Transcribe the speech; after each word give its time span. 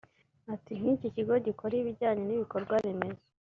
Ati 0.53 0.71
“Nk’ikigo 0.79 1.33
gikora 1.45 1.73
ibijyanye 1.81 2.23
n’ibikorwa 2.25 2.73
remezo 2.85 3.23